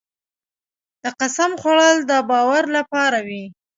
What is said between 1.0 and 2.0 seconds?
د قسم خوړل